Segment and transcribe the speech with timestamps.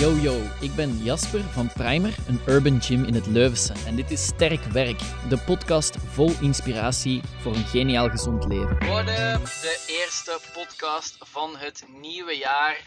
[0.00, 3.72] Yo yo, ik ben Jasper van Primer, een urban gym in het Leuvense.
[3.86, 4.98] En dit is Sterk Werk,
[5.28, 8.86] de podcast vol inspiratie voor een geniaal gezond leven.
[8.86, 12.80] Worden de eerste podcast van het nieuwe jaar.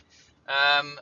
[0.45, 0.97] Ehm,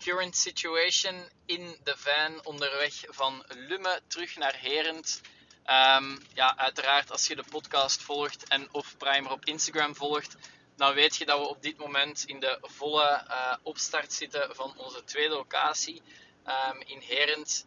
[0.00, 1.14] current situation
[1.46, 5.20] in de van onderweg van Lumme terug naar Herent.
[5.64, 10.36] Ehm, ja, uiteraard als je de podcast volgt en of Primer op Instagram volgt,
[10.76, 14.74] dan weet je dat we op dit moment in de volle uh, opstart zitten van
[14.76, 16.02] onze tweede locatie
[16.46, 17.66] um, in Herent.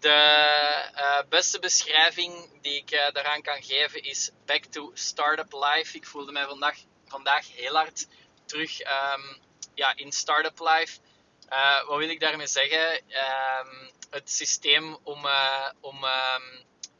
[0.00, 5.96] De uh, beste beschrijving die ik uh, daaraan kan geven is back to startup life.
[5.96, 8.06] Ik voelde mij vandaag, vandaag heel hard
[8.46, 9.38] terug um,
[9.74, 10.98] ja, in startup life.
[11.86, 12.94] wat wil ik daarmee zeggen?
[12.94, 15.26] Um, het systeem om,
[15.80, 16.04] om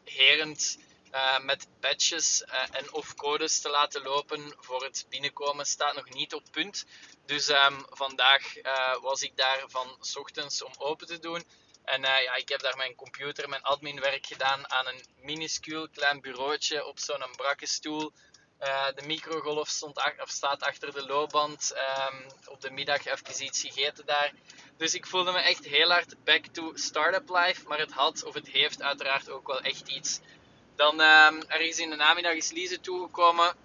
[0.05, 0.79] Herent
[1.13, 6.09] uh, met badges uh, en of codes te laten lopen voor het binnenkomen staat nog
[6.09, 6.85] niet op punt.
[7.27, 11.45] Dus um, vandaag uh, was ik daar van ochtends om open te doen.
[11.85, 16.87] En ja, ik heb daar mijn computer, mijn adminwerk gedaan aan een minuscuul klein bureautje
[16.87, 18.13] op zo'n brakke stoel.
[18.95, 21.75] de microgolf stond of staat achter de loopband.
[22.11, 24.33] Um, op de middag even iets gegeten daar.
[24.77, 27.69] Dus ik voelde me echt heel hard back to startup life.
[27.69, 30.21] Maar het had, of het heeft uiteraard ook wel echt iets
[30.77, 33.57] dan um, ergens in de namiddag is Lise toegekomen.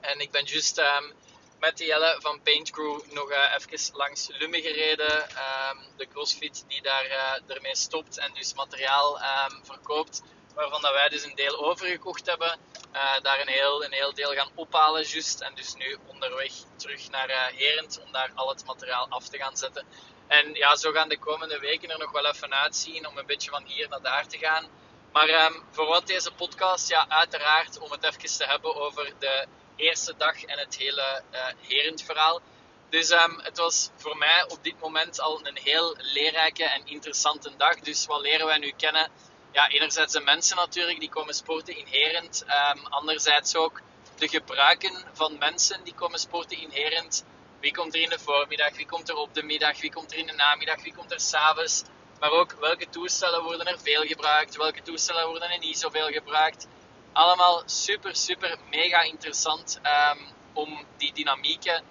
[0.00, 1.12] En ik ben juist um,
[1.58, 5.22] met de Jelle van Paint Crew nog uh, even langs Lumme gereden.
[5.22, 9.18] Um, de CrossFit die daar uh, ermee stopt en dus materiaal
[9.62, 10.22] verkoopt.
[10.54, 12.58] Waarvan dat wij dus een deel overgekocht hebben.
[12.94, 15.40] Uh, daar een heel, een heel deel gaan ophalen juist.
[15.40, 19.56] En dus nu onderweg terug naar Herent om daar al het materiaal af te gaan
[19.56, 19.86] zetten.
[20.26, 23.50] En ja, zo gaan de komende weken er nog wel even uitzien om een beetje
[23.50, 24.68] van hier naar daar te gaan.
[25.12, 29.46] Maar um, voor wat deze podcast, ja, uiteraard om het even te hebben over de
[29.76, 32.40] eerste dag en het hele uh, herend verhaal.
[32.88, 37.56] Dus um, het was voor mij op dit moment al een heel leerrijke en interessante
[37.56, 37.74] dag.
[37.74, 39.10] Dus wat leren wij nu kennen?
[39.52, 42.44] Ja, enerzijds de mensen natuurlijk die komen sporten in Herend.
[42.74, 43.80] Um, anderzijds ook
[44.18, 47.24] de gebruiken van mensen die komen sporten in Herend.
[47.60, 48.76] Wie komt er in de voormiddag?
[48.76, 49.80] Wie komt er op de middag?
[49.80, 50.82] Wie komt er in de namiddag?
[50.82, 51.82] Wie komt er s'avonds?
[52.22, 56.66] Maar ook welke toestellen worden er veel gebruikt, welke toestellen worden er niet zoveel gebruikt.
[57.12, 61.82] Allemaal super, super mega interessant um, om die dynamieken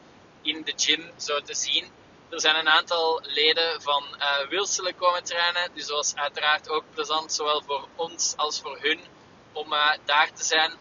[0.42, 1.92] in de gym zo te zien.
[2.30, 6.84] Er zijn een aantal leden van uh, Wilselen komen trainen, dus dat was uiteraard ook
[6.94, 9.00] plezant, zowel voor ons als voor hun,
[9.52, 10.72] om uh, daar te zijn.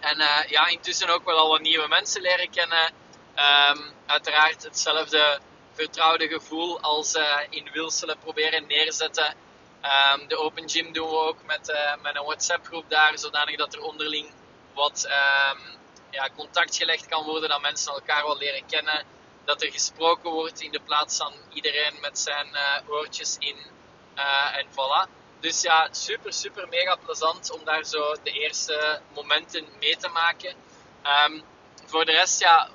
[0.00, 2.92] En uh, ja, intussen ook wel al wat nieuwe mensen leren kennen.
[3.36, 5.40] Um, uiteraard hetzelfde
[5.74, 9.34] vertrouwde gevoel als uh, in Wilselen proberen neerzetten.
[10.14, 13.56] Um, de Open Gym doen we ook met, uh, met een WhatsApp groep daar, zodanig
[13.56, 14.30] dat er onderling
[14.74, 15.60] wat um,
[16.10, 19.04] ja, contact gelegd kan worden, dat mensen elkaar wel leren kennen.
[19.44, 23.56] Dat er gesproken wordt in de plaats van iedereen met zijn uh, oortjes in.
[24.54, 25.10] en voilà.
[25.40, 30.54] Dus ja, super, super mega plezant om daar zo de eerste momenten mee te maken.
[31.26, 31.42] Um,
[31.86, 32.68] voor de rest, ja,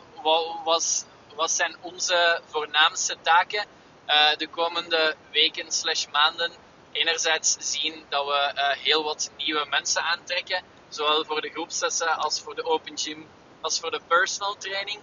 [0.64, 1.06] was
[1.38, 3.66] wat zijn onze voornaamste taken
[4.08, 6.52] uh, de komende weken slash maanden?
[6.92, 12.42] Enerzijds zien dat we uh, heel wat nieuwe mensen aantrekken, zowel voor de groepslessen als
[12.42, 13.28] voor de open gym,
[13.62, 15.02] als voor de personal training.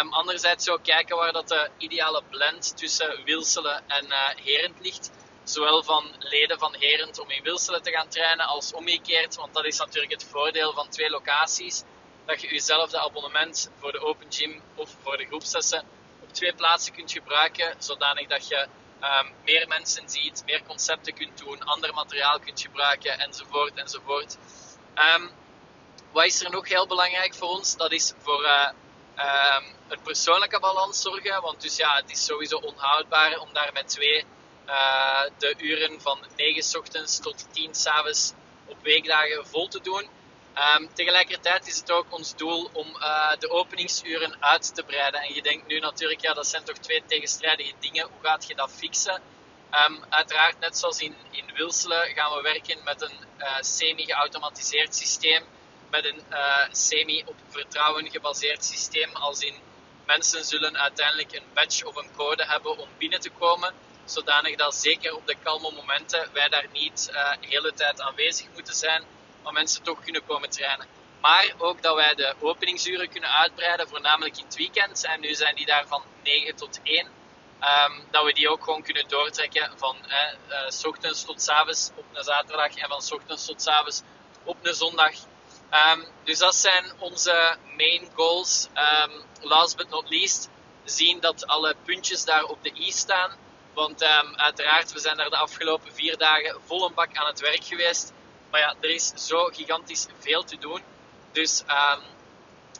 [0.00, 5.10] Um, anderzijds ook kijken waar dat de ideale blend tussen Wilselen en uh, Herent ligt.
[5.44, 9.64] Zowel van leden van Herent om in Wilselen te gaan trainen als omgekeerd, want dat
[9.64, 11.82] is natuurlijk het voordeel van twee locaties
[12.28, 15.84] dat je jezelfde abonnement voor de open gym of voor de groepslessen
[16.20, 18.66] op twee plaatsen kunt gebruiken, zodanig dat je
[19.02, 24.36] um, meer mensen ziet, meer concepten kunt doen, ander materiaal kunt gebruiken, enzovoort, enzovoort.
[25.16, 25.30] Um,
[26.12, 27.76] wat is er nog heel belangrijk voor ons?
[27.76, 28.68] Dat is voor uh,
[29.16, 33.88] um, een persoonlijke balans zorgen, want dus ja, het is sowieso onhoudbaar om daar met
[33.88, 34.24] twee
[34.66, 38.32] uh, de uren van 9 ochtends tot 10 s avonds
[38.66, 40.16] op weekdagen vol te doen.
[40.58, 45.20] Um, tegelijkertijd is het ook ons doel om uh, de openingsuren uit te breiden.
[45.20, 48.08] En je denkt nu natuurlijk, ja, dat zijn toch twee tegenstrijdige dingen.
[48.08, 49.22] Hoe gaat je dat fixen?
[49.72, 55.44] Um, uiteraard, net zoals in, in Wilselen, gaan we werken met een uh, semi-geautomatiseerd systeem.
[55.90, 59.16] Met een uh, semi-op vertrouwen gebaseerd systeem.
[59.16, 59.54] Als in
[60.06, 63.74] mensen zullen uiteindelijk een badge of een code hebben om binnen te komen.
[64.04, 67.06] Zodanig dat zeker op de kalme momenten wij daar niet
[67.40, 69.04] de hele tijd aanwezig moeten zijn
[69.48, 70.86] waar mensen toch kunnen komen trainen.
[71.20, 75.04] Maar ook dat wij de openingsuren kunnen uitbreiden, voornamelijk in het weekend.
[75.04, 77.06] En nu zijn die daar van 9 tot 1.
[77.06, 77.12] Um,
[77.60, 82.04] ehm, dat we die ook gewoon kunnen doortrekken van eh, ochtends tot s avonds op
[82.12, 84.02] een zaterdag en van s ochtends tot s avonds
[84.44, 85.12] op een zondag.
[85.92, 88.68] Um, dus dat zijn onze main goals.
[88.74, 90.48] Um, last but not least,
[90.84, 93.30] zien dat alle puntjes daar op de i staan
[93.74, 94.04] Want
[94.36, 98.12] uiteraard, we zijn daar de afgelopen vier dagen vol een bak aan het werk geweest.
[98.50, 100.82] Maar ja, er is zo gigantisch veel te doen.
[101.32, 102.02] Dus um,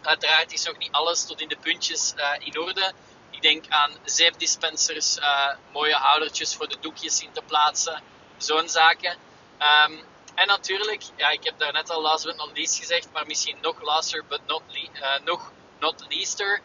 [0.03, 2.93] uiteraard is nog niet alles tot in de puntjes uh, in orde.
[3.31, 8.03] Ik denk aan zeepdispensers, uh, mooie houdertjes voor de doekjes in te plaatsen,
[8.37, 9.17] zo'n zaken.
[9.59, 10.05] Um,
[10.35, 13.59] en natuurlijk, ja, ik heb daar net al last but not least gezegd, maar misschien
[13.61, 16.61] nog laster but not, uh, nog not leaster,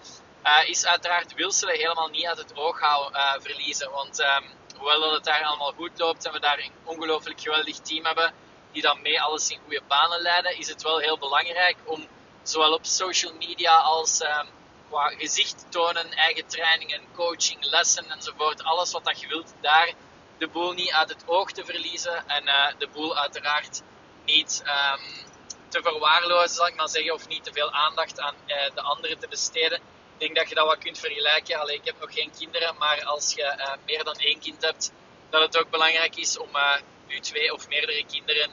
[0.66, 3.92] is uiteraard Wilselen helemaal niet uit het oog houden, verliezen.
[3.92, 4.46] Want um,
[4.78, 8.34] hoewel dat het daar allemaal goed loopt en we daar een ongelooflijk geweldig team hebben,
[8.74, 12.08] die dan mee alles in goede banen leiden, is het wel heel belangrijk om
[12.44, 14.48] zowel op social media als um,
[14.90, 19.94] qua gezicht tonen, eigen trainingen, coaching, lessen enzovoort, alles wat dat je wilt, daar
[20.38, 23.82] de boel niet uit het oog te verliezen en uh, de boel uiteraard
[24.26, 25.32] niet um,
[25.68, 29.20] te verwaarlozen, zal ik maar zeggen, of niet te veel aandacht aan uh, de anderen
[29.20, 29.78] te besteden.
[30.14, 31.60] Ik denk dat je dat wat kunt vergelijken.
[31.60, 34.92] Allee, ik heb nog geen kinderen, maar als je uh, meer dan één kind hebt,
[35.30, 36.50] dat het ook belangrijk is om
[37.08, 38.52] je twee of meerdere kinderen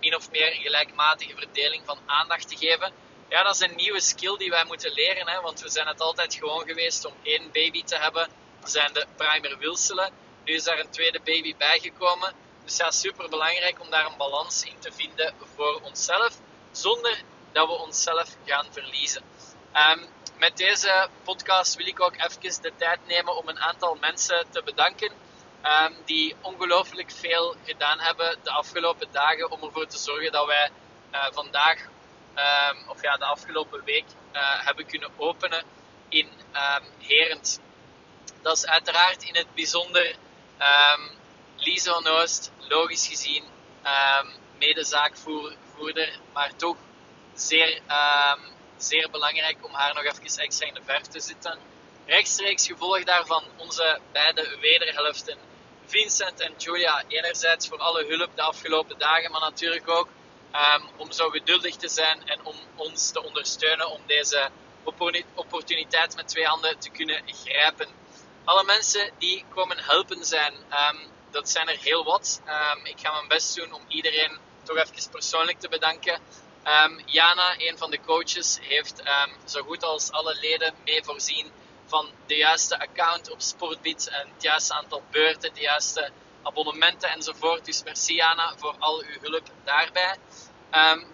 [0.00, 2.92] min of meer een gelijkmatige verdeling van aandacht te geven.
[3.28, 6.00] Ja, dat is een nieuwe skill die wij moeten leren, hè, want we zijn het
[6.00, 8.28] altijd gewoon geweest om één baby te hebben,
[8.64, 10.12] zijn de primer Wilselen.
[10.44, 12.34] Nu is daar een tweede baby bijgekomen.
[12.64, 16.38] Dus ja, super belangrijk om daar een balans in te vinden voor onszelf,
[16.72, 17.22] zonder
[17.52, 19.22] dat we onszelf gaan verliezen.
[19.74, 24.46] Um, met deze podcast wil ik ook even de tijd nemen om een aantal mensen
[24.50, 25.12] te bedanken.
[25.64, 30.70] Um, die ongelooflijk veel gedaan hebben de afgelopen dagen om ervoor te zorgen dat wij
[31.12, 35.64] uh, vandaag, um, of ja, de afgelopen week, uh, hebben kunnen openen
[36.08, 36.28] in
[36.98, 37.60] Herend.
[38.42, 40.16] Dat is uiteraard in het bijzonder
[40.58, 41.10] Um,
[41.56, 42.00] Lizo
[42.58, 43.44] logisch gezien,
[43.84, 46.76] um, medezaakvoerder, maar toch
[47.34, 48.40] zeer, um,
[48.76, 51.58] zeer belangrijk om haar nog even extra in de verf te zitten.
[52.06, 55.38] Rechtstreeks gevolg daarvan onze beide wederhelften,
[55.86, 60.08] Vincent en Julia, enerzijds voor alle hulp de afgelopen dagen, maar natuurlijk ook
[60.52, 64.50] um, om zo geduldig te zijn en om ons te ondersteunen om deze
[65.34, 67.88] opportuniteit met twee handen te kunnen grijpen
[68.44, 70.54] alle mensen die komen helpen zijn.
[70.54, 72.42] Um, dat zijn er heel wat.
[72.46, 76.20] Um, ik ga mijn best doen om iedereen toch even persoonlijk te bedanken.
[77.04, 79.02] Jana, een van de coaches, heeft
[79.44, 81.52] zo goed als alle leden mee voorzien
[81.94, 86.10] van de juiste account op Sportbit en het juiste aantal beurten, de juiste
[86.42, 87.64] abonnementen enzovoort.
[87.64, 90.16] Dus merci Jana voor al uw hulp daarbij.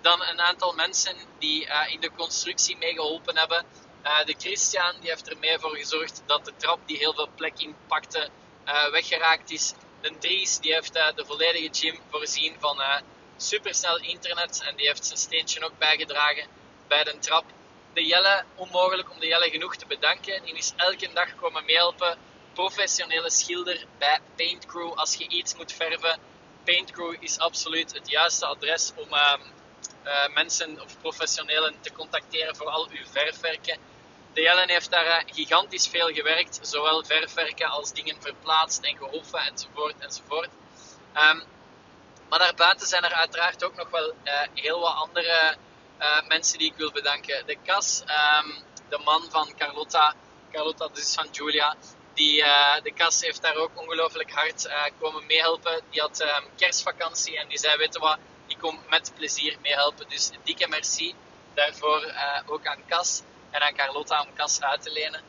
[0.01, 3.65] dan een aantal mensen die uh, in de constructie meegeholpen hebben.
[4.05, 7.29] Uh, de Christian die heeft er mee voor gezorgd dat de trap die heel veel
[7.35, 8.29] plek inpakte
[8.67, 9.75] uh, weggeraakt is.
[10.01, 12.83] De Dries die heeft de volledige gym voorzien van
[13.37, 16.47] supersnel internet en die heeft zijn steentje ook bijgedragen
[16.89, 17.45] bij de trap.
[17.95, 20.43] De Jelle, onmogelijk om de Jelle genoeg te bedanken.
[20.45, 22.19] Die is elke dag komen meehelpen.
[22.53, 24.93] Professionele schilder bij Paint Crew.
[24.93, 26.19] Als je iets moet verven,
[26.65, 29.41] Paint Crew is absoluut het juiste adres om ehm,
[30.35, 33.79] mensen of professionelen te contacteren voor al uw verfwerken.
[34.33, 39.41] De Jellen heeft daar eh, gigantisch veel gewerkt, zowel verfwerken als dingen verplaatst en gehoffen
[39.41, 40.51] enzovoort enzovoort.
[41.15, 41.43] Um,
[42.29, 45.57] maar daarbuiten zijn er uiteraard ook nog wel uh, heel wat andere
[46.01, 47.47] uh, mensen die ik wil bedanken.
[47.47, 48.55] De Cas, um,
[48.89, 50.15] de man van Carlotta,
[50.53, 51.77] Carlotta dus van Julia,
[52.15, 54.69] die, uh, de Cas heeft daar ook ongelooflijk hard
[55.01, 55.81] komen meehelpen.
[55.91, 60.09] Die had um, kerstvakantie en die zei, weet je wat, ik kom met plezier meehelpen.
[60.09, 61.15] Dus dikke merci
[61.55, 62.13] daarvoor
[62.47, 65.21] ook aan Cas en aan Carlotta om kas uit te lenen.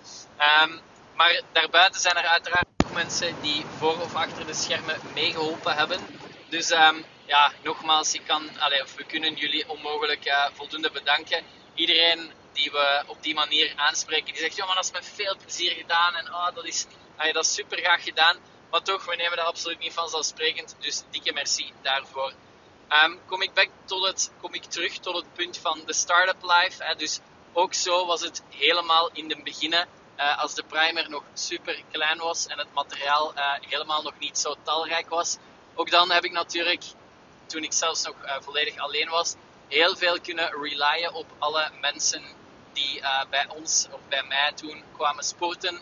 [0.64, 0.82] Um,
[1.16, 6.21] maar daarbuiten zijn er uiteraard ook mensen die voor of achter de schermen meegeholpen hebben.
[6.52, 8.50] Dus um, ja, nogmaals, ik kan,
[8.84, 11.46] of we kunnen jullie onmogelijk uh, voldoende bedanken.
[11.76, 15.38] Iedereen die we op die manier aanspreken, die zegt, ja, maar dat is met veel
[15.38, 16.86] plezier gedaan en oh, dat, is,
[17.18, 18.38] allez, dat is super graag gedaan.
[18.72, 20.76] Maar toch, we nemen dat absoluut niet vanzelfsprekend.
[20.80, 22.34] Dus dikke merci daarvoor.
[22.90, 26.84] Um, kom, ik tot het, kom ik terug tot het punt van de Startup Life.
[26.84, 27.20] Hè, dus
[27.54, 32.18] ook zo was het helemaal in de beginnen, uh, als de primer nog super klein
[32.18, 35.38] was en het materiaal uh, helemaal nog niet zo talrijk was.
[35.76, 36.84] Ook dan heb ik natuurlijk,
[37.46, 39.36] toen ik zelfs nog uh, volledig alleen was,
[39.68, 42.24] heel veel kunnen relyen op alle mensen
[42.74, 45.82] die bij ons of bij mij toen kwamen sporten.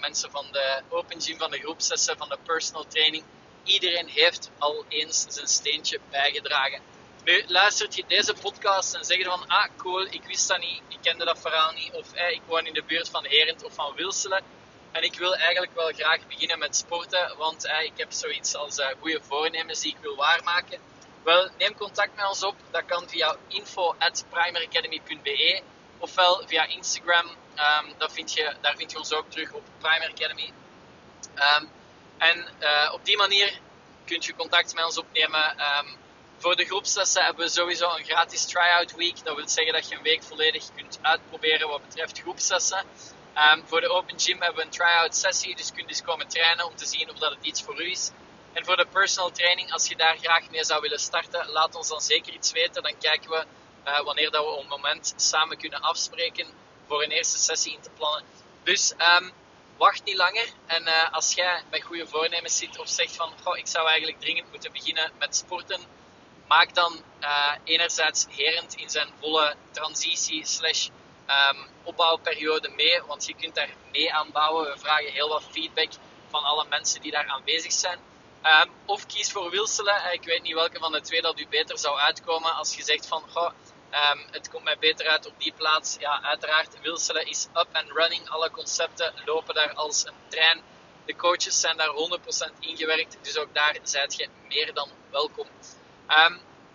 [0.00, 3.24] mensen van de open gym, van de groepsessen, van de personal training.
[3.64, 6.80] Iedereen heeft al eens zijn steentje bijgedragen.
[7.28, 10.82] Nu luistert je deze podcast en zeg je van, ah cool, ik wist dat niet,
[10.88, 13.74] ik kende dat verhaal niet, of eh, ik woon in de buurt van Herent of
[13.74, 14.42] van Wilselen
[14.98, 18.78] en ik wil eigenlijk wel graag beginnen met sporten, want eh, ik heb zoiets als
[18.78, 20.78] uh, goede voornemens die ik wil waarmaken.
[21.22, 25.62] Wel, neem contact met ons op, dat kan via info.primeracademy.be
[25.98, 27.26] ofwel via Instagram,
[27.98, 30.52] dat vind je, daar vind je ons ook terug op Primer Academy.
[31.60, 31.70] Um,
[32.18, 33.60] En uh, op die manier
[34.04, 35.50] kunt je contact met ons opnemen.
[35.50, 35.96] Um,
[36.38, 39.24] voor de groepslessen hebben we sowieso een gratis try-out week.
[39.24, 42.84] Dat wil zeggen dat je een week volledig kunt uitproberen wat betreft groepslessen.
[43.38, 46.66] Um, voor de Open Gym hebben we een try-out sessie, dus kunt dus komen trainen
[46.66, 48.10] om te zien of dat het iets voor u is.
[48.52, 51.88] En voor de personal training, als je daar graag mee zou willen starten, laat ons
[51.88, 52.82] dan zeker iets weten.
[52.82, 53.44] Dan kijken we
[53.86, 56.46] uh, wanneer dat we op een moment samen kunnen afspreken
[56.86, 58.24] voor een eerste sessie in te plannen.
[58.62, 59.32] Dus um,
[59.76, 60.48] wacht niet langer.
[60.66, 64.50] En uh, als jij met goede voornemens zit of zegt van, ik zou eigenlijk dringend
[64.50, 65.80] moeten beginnen met sporten,
[66.46, 70.88] maak dan uh, enerzijds Herend in zijn volle transitie slash
[71.28, 74.72] um, opbouwperiode mee, want je kunt daar mee aan bouwen.
[74.72, 75.90] We vragen heel wat feedback
[76.30, 77.98] van alle mensen die daar aanwezig zijn.
[78.42, 80.12] Um, of kies voor Wilselen.
[80.12, 83.06] Ik weet niet welke van de twee dat u beter zou uitkomen als je zegt
[83.06, 83.50] van, goh,
[83.92, 85.96] Um, het komt mij beter uit op die plaats.
[85.98, 88.28] Ja, uiteraard, Wilselen is up and running.
[88.28, 90.62] Alle concepten lopen daar als een trein.
[91.04, 91.92] De coaches zijn daar
[92.52, 95.46] 100% ingewerkt, dus ook daar zijt je meer dan welkom.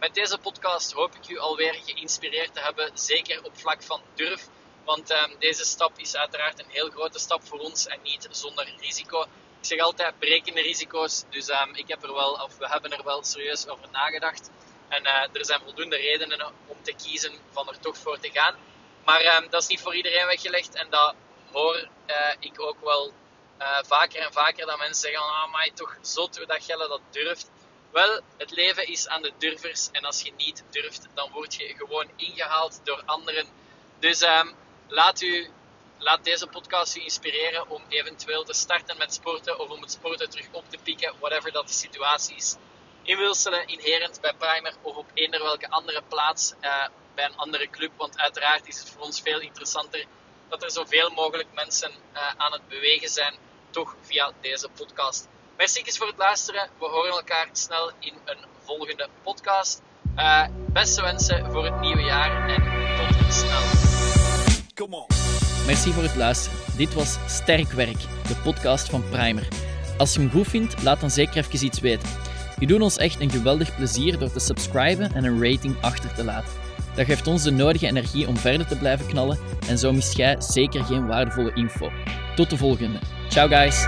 [0.04, 4.48] Met deze podcast hoop ik u alweer geïnspireerd te hebben, zeker op vlak van durf.
[4.86, 8.74] Want um, deze stap is uiteraard een heel grote stap voor ons en niet zonder
[8.80, 9.22] risico.
[9.22, 9.30] Ik
[9.66, 13.68] zeg altijd brekende risico's, dus ik heb er wel, of we hebben er wel serieus
[13.68, 14.50] over nagedacht.
[14.88, 18.56] En uh, er zijn voldoende redenen om te kiezen van er toch voor te gaan.
[19.06, 20.76] Maar uh, dat is niet voor iedereen weggelegd.
[20.76, 21.16] En dat
[21.52, 23.14] hoor uh, ik ook wel
[23.84, 24.66] vaker en vaker.
[24.66, 27.50] Dat mensen zeggen, ah, maar toch zot hoe dat Gelle dat durft.
[27.94, 29.90] Wel, het leven is aan de durvers.
[29.92, 33.48] En als je niet durft, dan word je gewoon ingehaald door anderen.
[34.00, 34.56] Dus um,
[34.88, 35.50] laat, u,
[35.98, 39.60] laat deze podcast u inspireren om eventueel te starten met sporten.
[39.60, 42.56] Of om het sporten terug op te pikken, whatever dat de situatie is
[43.04, 47.70] in Wilselen, inherent bij Primer of op eender welke andere plaats uh, bij een andere
[47.70, 47.92] club.
[47.98, 50.06] Want uiteraard is het voor ons veel interessanter
[50.50, 53.36] dat er zoveel mogelijk mensen uh, aan het bewegen zijn,
[53.70, 55.28] toch via deze podcast.
[55.58, 56.70] Merci voor het luisteren.
[56.80, 59.82] We horen elkaar snel in een volgende podcast.
[60.16, 62.64] Uh, beste wensen voor het nieuwe jaar en
[62.98, 63.62] tot snel.
[64.74, 65.08] Come on.
[65.66, 66.60] Merci voor het luisteren.
[66.78, 69.48] Dit was Sterk Werk, de podcast van Primer.
[69.98, 72.10] Als je hem goed vindt, laat dan zeker even iets weten.
[72.60, 76.24] Je doet ons echt een geweldig plezier door te subscriben en een rating achter te
[76.24, 76.52] laten.
[76.96, 80.42] Dat geeft ons de nodige energie om verder te blijven knallen en zo mist jij
[80.42, 81.92] zeker geen waardevolle info.
[82.36, 83.00] Tot de volgende.
[83.30, 83.88] Ciao guys!